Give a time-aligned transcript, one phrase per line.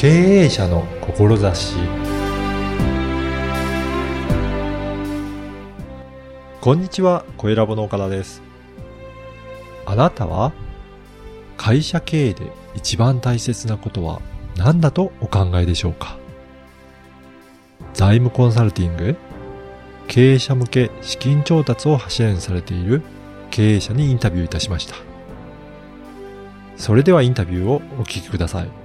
[0.00, 0.08] 経
[0.44, 1.76] 営者の志
[6.62, 8.40] こんにちは、小ラボの岡田です。
[9.84, 10.54] あなたは
[11.58, 14.22] 会社経営で一番大切なことは
[14.56, 16.16] 何だとお考えでしょうか？
[17.92, 19.16] 財務コンサルティング
[20.08, 23.02] 経営者向け資金調達を支援されている
[23.50, 24.94] 経営者にインタビューいたしました。
[26.78, 28.79] それではインタビューをお聞きください。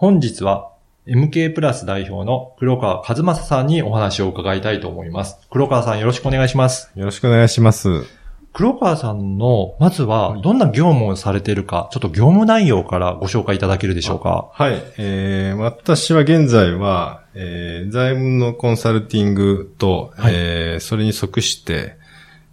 [0.00, 0.72] 本日は
[1.06, 5.36] MK プラス代表の黒川和正さんにお話を伺いたいと思います。
[5.50, 6.90] 黒川さんよろしくお願いします。
[6.94, 8.06] よろしくお願いします。
[8.54, 14.48] 黒川さんの、まずはどんな業務をされているか、ちょっと業務内容からご紹介いただけるでしょうか？
[14.54, 14.82] はい。
[14.96, 21.98] えー、私は現在は、えー、財務のコンサルティングと、はいえー、それに即して、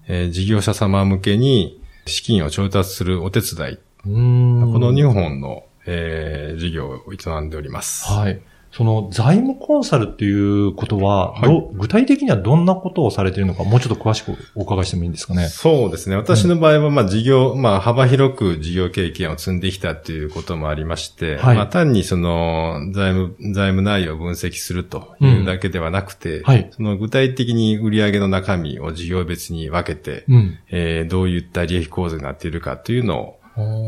[0.09, 3.79] えー、事業者様向けに資金を調達するお手伝い。
[4.05, 4.11] うー
[4.67, 8.11] んこの2本の、えー、事業を営んでおります。
[8.11, 8.39] はい。
[8.69, 15.47] その財務コンサルっていうことは、はいど具体的にはどんなことをされているのか、もうちょっと詳しくお伺いしてもいいんですかね？
[15.47, 16.17] そうですね。
[16.17, 26.69] 私の場合は、まあ、事業、まあ、幅広く事業経験を積んできたっていうこともありまして、はいまあ、単にその、財務、財務内容を分析するというだけではなくて、はい。
[26.71, 30.59] その具体的に売上の中身を事業別に分けて、うん。
[30.69, 33.39] えーどういった利益構図になっているかというのを、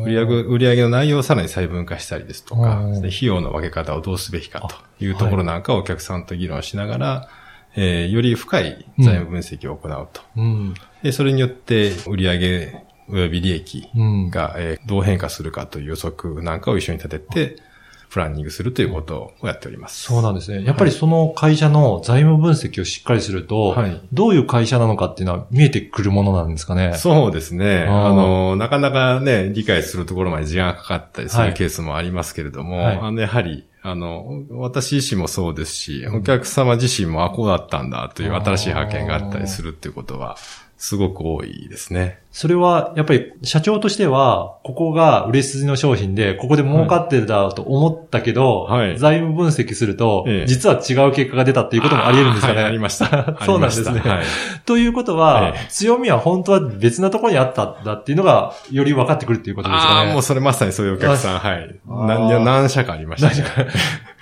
[0.05, 4.61] 売上、売売上の内容をさらに細分化したりですとか、費用の分け方をどうすべきか
[4.97, 7.29] というところなんかをお客さんと議論しながら、
[7.75, 10.21] えーより深い財務分析を行うと。
[10.35, 10.73] うん。
[11.03, 14.29] で、それによって売上及び利益うん。
[14.29, 17.61] が、えーどう変化するかという予測なんかを一緒に立てて、
[18.09, 20.03] プランニングするということをやっております。
[20.03, 20.63] そうなんですね。
[20.63, 26.93] やっぱりその会社の財務分析をしっかりすると、はいどういう会社なのかっていうのは見えてくるものなんですかね？
[26.95, 27.85] そうですね。
[27.87, 40.37] あの、なかなかね、理解するところまで時間がかかったりすはいるケースもありますけれども、はいあの、やはり、あの、私自身もそうですし、お客様自身も、あ、こうだったんだという新しい発見があったりするっていうことは、
[40.79, 42.19] すごく多いですね。
[42.31, 52.61] それは、やっぱり社長としては、ここが売れ筋の商品で、ここで儲かってるだろうと思ったけど、はい財務分析すると、ええ実は違う結果が出たっていうこともあり得るんですかね。
[52.61, 53.35] はい ありました。
[53.45, 54.23] そうなんですねはい。
[54.65, 59.99] ということは、ええ強みは本当は別なところにあったんだっていうのが、より分かってくるっていうことですかね。
[60.07, 61.75] ああ、もうそれまさにそういうお客さん、はい。
[61.85, 63.67] 何何社かありましたね。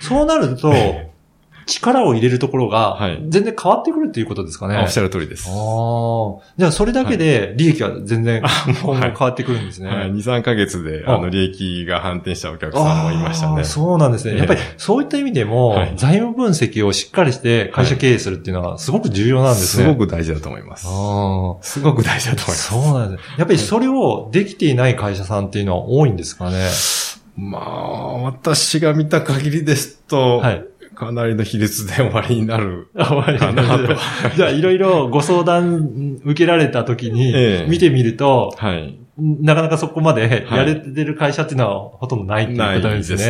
[0.00, 0.72] そうなると、
[1.68, 4.76] 力を入れるところがはい、全然変わってくるっていうことですかね。
[4.76, 5.48] あおっしゃる通りです。
[5.48, 5.54] ああ。
[6.56, 8.42] じゃあ、それだけで利益は全然
[8.74, 9.88] 今後はい変わってくるんですね。
[9.88, 13.64] はい、2、3ヶ月で、ああの、利益が反転したお客さんもいましたね。
[13.64, 14.32] そうなんですね。
[14.32, 19.86] ええやっぱりそういった意味でも、はい財務分析をしっかりして会社経営するっていうのはすごく重要なんですすね。
[19.86, 20.86] ごく大事だと思います。
[20.88, 22.44] あすごく大事だとあ。
[22.44, 22.68] 思います。
[22.68, 23.24] そうなんです。
[23.38, 26.68] やっぱりそれをできていない会社さんっていうのは多いんですかね？
[27.36, 30.64] まあ、私が見た限りですと、はい。
[30.98, 32.88] かなりの比率で終わりになる。
[32.98, 33.96] あ終わりかなと
[34.34, 38.98] じゃあ、いろいろご相談受けられた時にええ、見てみると、はい。
[39.18, 42.88] なかなかそこまではいやれてる会社っていうのはほとんどないっていうことですね。
[42.88, 43.24] ないですね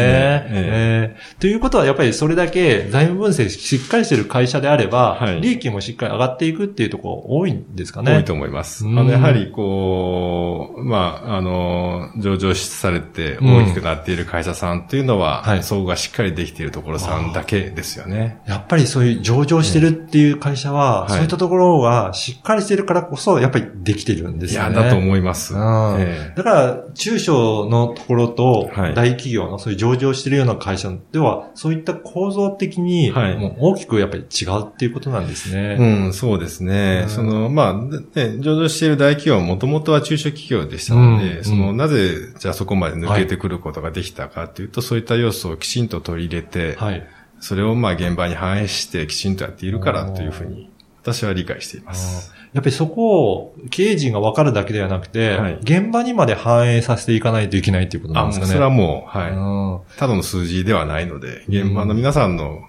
[0.51, 8.17] ええということはやっぱりそれだけ財務分析しっかりしてる会社であれば、はい利益もしっかり上がっていくっていうところ多いんですかね。
[8.17, 8.85] 多いと思います。
[8.85, 18.41] あうんの、やはり、こう、まあ、あの、上場されて大きくなっている会社さんっていうのは、はい総合がしっかりできているところさんだけですよね。
[18.47, 24.75] やっぱりそういう上場してるっていう会社は、はいそういったところがしっかりしてるからこそ、やっぱりできてるんですよね。
[24.75, 25.55] いや、だと思います。
[25.55, 25.61] うん
[25.99, 26.35] ええ。
[26.37, 28.95] だから、中小のところとはい。
[28.95, 33.37] 大企業のそういう上場してるような会社では、そういった構造的に、はい。
[33.37, 35.77] もう大きくやっぱり違うっていうことなんですね。
[35.79, 37.03] うん、そうですね。
[37.05, 37.09] うん。
[37.09, 41.45] その、まあ、ね、上場している大企業はもともとは中小企業でしたので、うん。
[41.45, 41.77] その、うん。
[41.77, 47.07] なぜ、じゃあそこまで抜けてくることができたかというと、そういった要素をきちんと取り入れて、はい。
[47.41, 50.71] それをまあ現場に反映してきちんとやっているからというふうに、
[51.03, 52.33] 私は理解しています。
[52.53, 58.53] やっぱりそこを経営陣が分かるだけではなくて、はい現場にまで反映させていかないといけないっていうことなあ、んですかね。
[58.53, 59.31] それはもう、はい。
[59.33, 62.61] うんただの数字ではないので、現場の皆さんの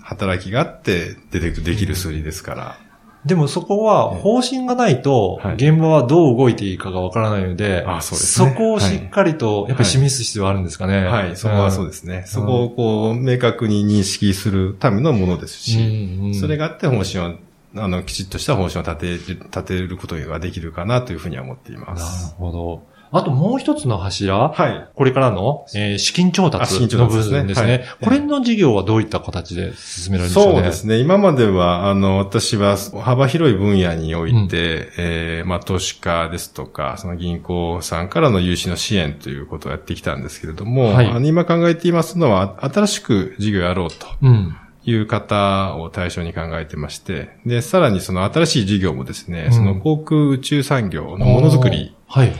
[0.00, 2.78] 働きがあって出てくできる数字ですから。
[3.24, 11.04] でもそこは方針がないとはい、現場はどう動いていいかが分からないので、あそこをしっかりと、やっぱり示す必要はあるんですかね。
[11.04, 12.24] はい、そこはそうですね。
[12.26, 15.82] そこをこう、明確に認識するためのものですし、う
[16.22, 17.38] んうんそれがあって方針を、
[17.76, 22.34] あの、きちっとした方針を立てる、立てることができるかなというふうには思っていまなるす。
[22.36, 22.98] ほど。
[23.10, 24.88] あともう一つの柱、はい。
[24.94, 27.72] これからの、えー資金調あ達の部達ですね分ですね。
[27.72, 30.52] はいこれの事業はどういった形で進められるんですかね？
[30.52, 30.98] そうですね。
[30.98, 44.54] 今までは、あの、私は幅広い分野において、えーまあ、投資家ですとか、その銀行さんからの融資の支援ということをやってきたんですけれども、はいあの今考えていますのは、新しく事業をやろうとうん。
[44.88, 52.32] いう方を対象に考えてまして、で、さらにその新しい事業もですね、うんその航空宇宙産業のものづくりはい。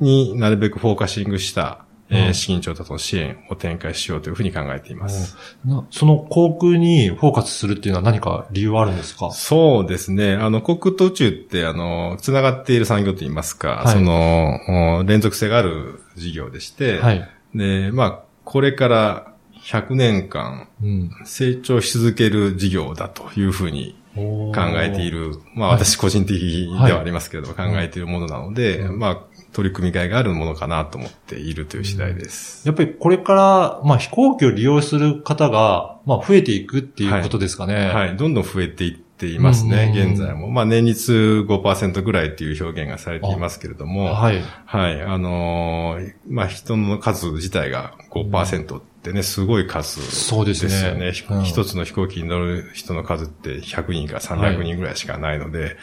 [0.00, 5.36] になるべくフォーカシングした、えーうん資金調達の支援を展開しようというふうに考えています。
[5.64, 9.30] なその航空にフォーカスするっていうのは何か理由はあるんですか？
[9.30, 10.34] そうですね。
[10.34, 17.28] あの、航空と宇宙って、あの、つながっている産業といいますか、はいその、お連続性がある事業でして、はい。
[17.54, 19.33] で、まあ、これから
[19.64, 21.10] 100年間うん。
[21.24, 25.10] 成長し続ける事業だというふうに考考えてい。
[25.10, 29.18] る、まあはい私個人的ではありますけれども、はい考えているものなので、うんまあ、
[29.52, 32.66] 取り組みがいがあるものかなと思っているという次第です。
[32.66, 37.88] やっぱりこれから、まあ飛行機を利用する方が、まあ増えていくっていうことですかね。
[37.88, 40.50] はい、どんどん増えていっていますね、うん現在も。
[40.50, 44.42] まあ、年率5%ぐらいっていう表現がされていますけれども、はい。
[44.66, 45.02] はい。
[45.02, 51.12] あのーまあ、人の数自体が5%ってね、すごい数そうですねよね。
[51.12, 55.76] ひうん一つの飛行機に乗る人の数って100人から300人ぐらいしかないので、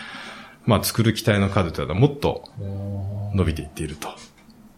[0.66, 2.50] まあ、作る機体の数というのはもっと
[3.34, 4.10] 伸びていっていると。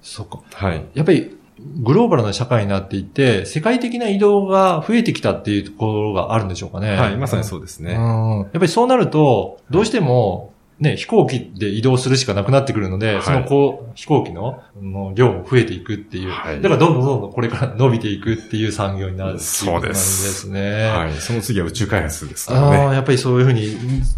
[0.02, 0.42] そうか。
[0.54, 0.86] はい。
[0.94, 1.38] やっぱり、
[1.82, 6.96] グローバルな社会になっていて、世界的な移動が増えてきたっていうところがあるんでしょうかね。
[6.96, 7.18] はい。
[7.18, 7.94] まさにそうですね。
[7.94, 8.40] うん。
[8.40, 10.53] やっぱりそうなると、どうしても、
[10.84, 16.30] ね、飛行機で移動するしかなくなってくるので、はいそのこう、飛行機のの量も増えていくっていう。
[16.30, 20.86] はいだからどんどんどんどんこれから伸びていくっていう産業になるそうことなんでですすね。
[20.90, 21.14] はい。
[21.14, 22.78] その次は宇宙開発ですからあね。
[22.78, 23.78] あ、やっぱりそういうふうに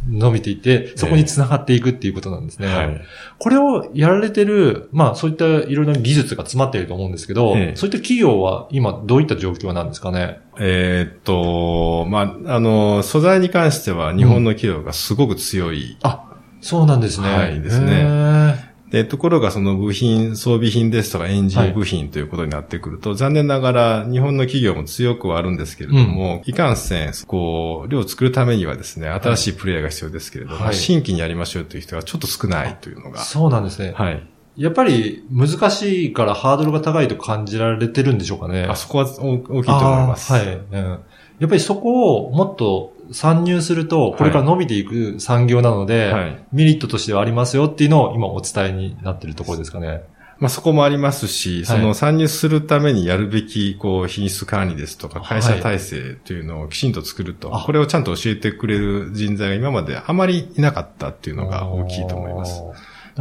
[0.10, 2.68] 伸びていって、そこに繋がっていくっていうことなんですね。
[2.68, 3.02] はい。
[3.38, 10.40] これをやられてる、まあそういったいろいろな技術が詰まっていると思うんですけど、ええそういった企業は今どういった状況なんですかね？
[10.58, 15.98] えーっと、まあ、あの、素材に関しては日本の企業がすごく強い。
[16.02, 16.25] あ、
[16.66, 17.30] そうなんですね。
[17.30, 33.94] はいですねで、ところがその部品、装備品ですとかエンジン部品ということになってくると、残念ながら日本の企業も強くはあるんですけれども、いかんせん、こう、量を作るためにはですね、新しいプレイヤーが必要ですけれども、はい新規にやりましょうという人がちょっと少ないというのが、そうなんですね。
[33.96, 34.24] はい。
[34.56, 38.66] やっぱり難しいからハードルが高いと感じられてるんでしょうかね。
[38.70, 40.32] あそこは大大きいと思います。
[40.32, 41.00] はい、うん。
[41.40, 46.46] やっぱりそこをもっと参入すると、これから伸びていく産業なので、はい。
[46.52, 50.04] メリットとしてはありますよっていうのを今お伝えになっているところですかね。
[50.38, 62.62] まあそこもありますし、その参入するためにやるべき、こう、品質管理ですとか、会社体制というのをきちんと作ると、あこれをちゃんと教えてくれる人材が今まであまりいなかったっていうのが大きいと思います。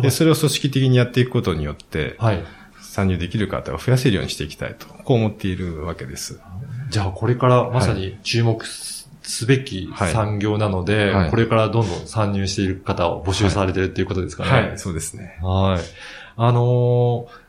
[0.00, 2.42] で、それを組織的にやっていくことによって、はい。
[2.80, 6.40] 参入できる方を増やせるようにしていきたいと、こう思っているわけです。
[6.90, 14.50] じゃあこれからまさに注目すすべきはい産業なので、はいこれからどんどん参入している方を募集されてるっていうことですかね。
[14.50, 15.38] はい、そうですね。
[15.42, 15.82] はい。
[16.36, 17.43] あのー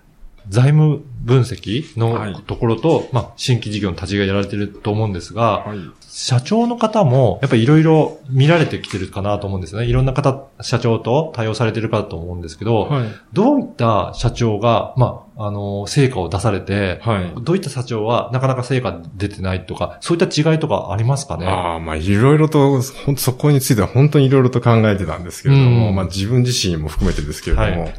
[0.50, 5.80] 財務分析はいのところと、まあ、新規事業の立ちがやられてると思うんですが、はい。
[6.08, 9.88] 社長の方も、やっぱりいろいろ見られてきてるかなと思うんですよね。
[9.88, 13.08] いろんな方、社長と対応されてるかと思うんですけど、はい。
[13.34, 17.34] どういった社長が、まあ、あのー成果を出されて、はい。
[17.42, 21.48] どういった社長はなかなか成果出てないとか、そういった違いとかありますかね？
[21.48, 27.94] ああ、まあ、いろいろと、そこについては本当にいろいろと考えてたんですけれども、うんまあ自分自身も含めてですけれども、はい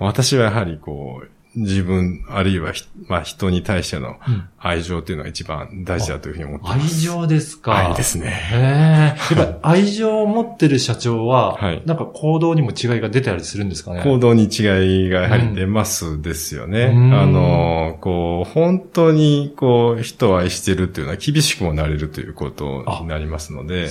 [0.00, 7.00] 私はやはりこう、自分、あるいはひ、まあ人に対してのうん愛情というのが一番大事だというふうに思っていま愛す。
[7.02, 7.76] 情ですか？
[7.90, 9.16] 愛ですね。
[9.30, 14.02] やっぱり愛情を持ってる社長は、はいなんか行動にも違いが出たりするんですかね？
[14.02, 16.92] 行動に違いがやはり出ますですよね。
[16.94, 23.88] うんあの、こう、本当にこう、人を愛してるっていうのは厳しくもなれるということになりますので、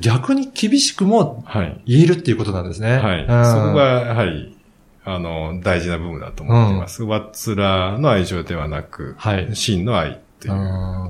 [0.00, 1.80] 逆に厳しくもはい。
[1.86, 2.96] 言えるっていうことなんですね。
[2.98, 3.20] はい。
[3.20, 4.55] うんそこが、やはり、
[5.08, 7.04] あの、大事な部分だと思っています。
[7.04, 9.54] 上っ面の愛情ではなく、はい。
[9.54, 10.56] 真の愛っていうう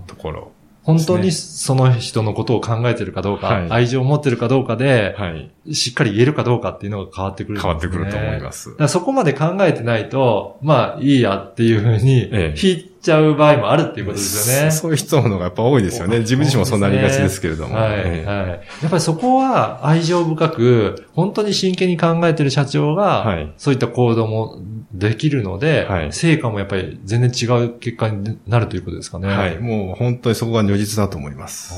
[0.01, 0.53] んところ。
[0.87, 5.75] 本当にその人のことを考えてるかどうか、はい愛情を持ってるかどうかで、はい。
[5.75, 14.71] しっかり言えるかどうかっていうのが変わってくるね、変わってくると思いますそこまで考えてないと、まあいいやっていうふうにええ引いちゃう場合もあるっていうことですよね。
[14.71, 16.21] そ そういう人の方がやっぱ多いですよね。
[16.21, 17.75] 自分自身もそうなりがちですけれども。
[17.75, 18.49] はい、ええはい。
[18.49, 24.59] やっぱりそこは愛情深く、本当に真剣に考えてる社長が、はいそういった行動も
[24.99, 29.29] できるので、はい成果もやっぱり全然違う結果になるということですかね。
[29.29, 29.59] はい。
[29.59, 31.75] もう本当にそこが如実だと思います。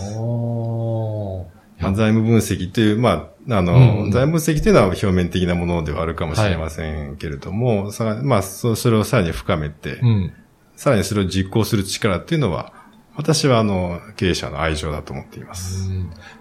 [1.80, 10.32] 財務分析という、まあ、あの、うん、財務分析というのは表面的なものではあるかもしれませんけれども、はい、まあ、それをさらに深めて、うん、
[10.76, 12.72] さらにそれを実行する力っていうのは、
[13.16, 15.90] 私はあの、経営者の愛情だと思っています。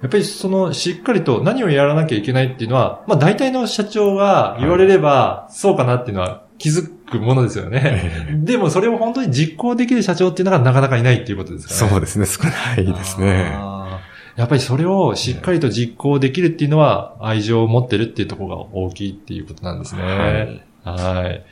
[0.02, 8.40] やっぱりその、しっかりと何をやらなきゃいけないっていうのは、まあ大体の社長が言われれば、そうかなっていうのは気づくものですよね。
[8.44, 11.92] でもそれを本当に実行できる社長っていうのがなかなかいないっていうことですかね。
[11.92, 13.56] そうですね、少ないですね。
[14.36, 20.04] やっぱりそれをしっかりと実行できるっていうのは愛情を持ってるっていうところが大きいっていうことなんですね。
[20.04, 20.62] はい。
[20.84, 21.46] はい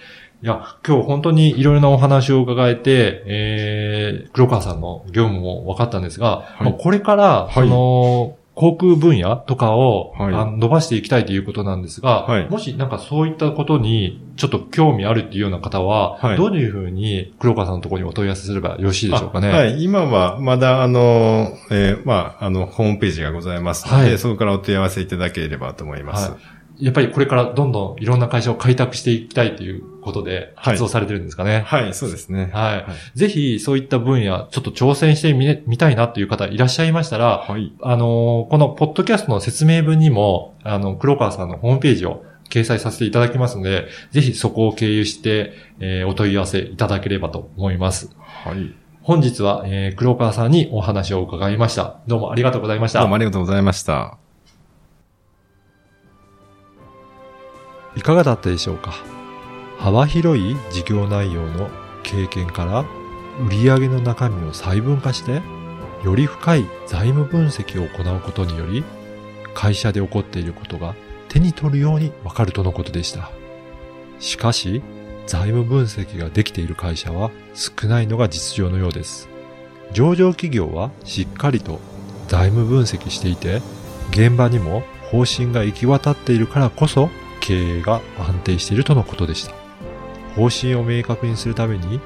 [0.44, 19.50] いや、今日本当にいろいろなお話を伺えて、えー、黒川さんの業務も分かったんですが、はい、これから、その、航空分野とかを、はい、伸ばしていきたいということなんですが、はい、もしなんかそういったことにちょっと興味あるっていうような方は、はい、どういうふうに黒川さんのところにお問い合わせすればよろしいでしょうかね？
[19.50, 26.32] はい、今はまだあの、えー、まあ、あの、ホームページがございますので、そこからお問い合わせいただければと思います。
[26.80, 31.62] やっぱりこれからどんどんいろんな会社を開拓していきたいということで活動されてるんですかね。
[31.66, 32.50] はい、はい、そうですね。
[32.54, 32.76] はい。
[32.78, 32.82] は
[33.16, 48.16] い、ぜひそういった分野、ちょっと挑戦してみ、みたいなという方いらっしゃいましたら、はい、あの、このポッドキャストの説明文にも、あの、黒川さんのホームページを掲載させていただきますので、ぜひそこを経由して、えー、お問い合わせいただければと思います。
[48.20, 48.74] はい。
[49.02, 52.00] 本日は、えー、黒川さんにお話を伺いました。
[52.08, 53.00] どうもありがとうございました。
[53.00, 54.25] どうもありがとうございました。
[57.96, 58.94] いかがだったでしょうか？
[59.78, 61.70] 幅広い事業内容の
[62.04, 62.86] 経験から
[63.50, 65.42] 売上の中身を細分化して
[66.04, 68.84] より深い財務分析を行うことにより
[69.54, 70.96] 会社で起こっていることが
[71.30, 73.32] 手に取るようにわかるとのことでした。
[74.20, 74.82] しかし、
[75.28, 79.28] 財務分析ができている会社は少ないのが実情のようです。
[79.92, 81.80] 上場企業はしっかりと
[82.28, 83.62] 財務分析していて、
[84.12, 87.10] 現場にも方針が行き渡っているからこそ
[87.46, 89.54] 経営が安定しているとのことでした。
[90.36, 92.02] 方針を明確にするために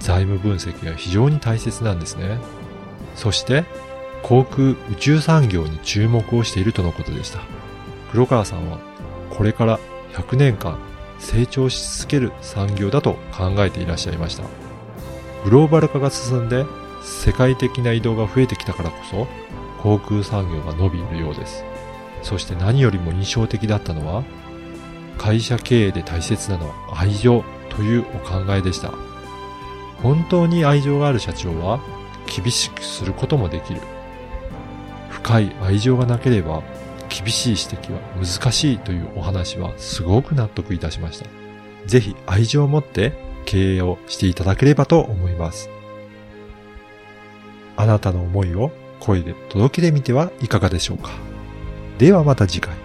[0.00, 2.38] 財務分析が非常に大切なんですね。
[3.14, 3.64] そして
[4.22, 7.40] 航空宇宙産業に注目をしているとのことでした。
[8.10, 8.78] 黒川さんは
[9.30, 9.78] これから
[10.14, 10.78] 100年間
[11.18, 14.44] 成長し続ける産業だと考えていらっしゃいました。
[15.44, 16.64] グローバル化が進んで
[17.02, 19.26] 世界的な移動が増えてきたからこそ
[19.82, 21.64] 航空産業が伸びるようです。
[22.22, 24.24] そして何よりも印象的だったのは
[25.18, 28.92] 会社経営で大切なのは愛情というお考えでした。
[30.02, 31.80] 本当に愛情がある社長は
[32.26, 33.80] 厳しくすることもできる。
[35.10, 36.62] 深い愛情がなければ
[37.08, 41.26] 厳しい指摘は難しいというお話はすごく納得いたしました。
[41.86, 43.12] ぜひ愛情を持って
[43.46, 45.70] 経営をしていただければと思います。
[47.76, 51.10] あなたの思いを声で届けてみてはいかがでしょうか。
[51.98, 52.83] ではまた次回。